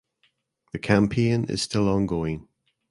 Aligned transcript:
The 0.71 0.79
campaign 0.79 1.43
is 1.43 1.61
still 1.61 1.87
ongoing. 1.87 2.47